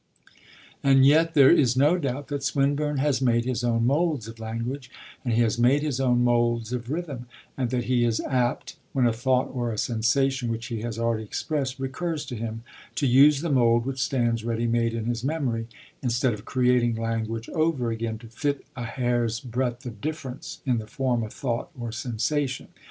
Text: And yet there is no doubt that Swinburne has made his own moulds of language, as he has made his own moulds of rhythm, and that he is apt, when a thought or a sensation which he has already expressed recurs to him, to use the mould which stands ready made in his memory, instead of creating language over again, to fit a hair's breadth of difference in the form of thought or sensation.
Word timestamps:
And 0.81 1.05
yet 1.05 1.35
there 1.35 1.51
is 1.51 1.77
no 1.77 1.95
doubt 1.95 2.29
that 2.29 2.41
Swinburne 2.41 2.97
has 2.97 3.21
made 3.21 3.45
his 3.45 3.63
own 3.63 3.85
moulds 3.85 4.27
of 4.27 4.39
language, 4.39 4.89
as 5.23 5.35
he 5.35 5.41
has 5.41 5.59
made 5.59 5.83
his 5.83 5.99
own 5.99 6.23
moulds 6.23 6.73
of 6.73 6.89
rhythm, 6.89 7.27
and 7.55 7.69
that 7.69 7.83
he 7.83 8.03
is 8.03 8.19
apt, 8.21 8.77
when 8.93 9.05
a 9.05 9.13
thought 9.13 9.51
or 9.53 9.71
a 9.71 9.77
sensation 9.77 10.49
which 10.49 10.65
he 10.69 10.81
has 10.81 10.97
already 10.97 11.23
expressed 11.23 11.77
recurs 11.77 12.25
to 12.25 12.35
him, 12.35 12.63
to 12.95 13.05
use 13.05 13.41
the 13.41 13.51
mould 13.51 13.85
which 13.85 13.99
stands 14.01 14.43
ready 14.43 14.65
made 14.65 14.95
in 14.95 15.05
his 15.05 15.23
memory, 15.23 15.67
instead 16.01 16.33
of 16.33 16.45
creating 16.45 16.95
language 16.95 17.47
over 17.49 17.91
again, 17.91 18.17
to 18.17 18.27
fit 18.27 18.65
a 18.75 18.85
hair's 18.85 19.39
breadth 19.39 19.85
of 19.85 20.01
difference 20.01 20.61
in 20.65 20.79
the 20.79 20.87
form 20.87 21.21
of 21.21 21.31
thought 21.31 21.69
or 21.79 21.91
sensation. 21.91 22.69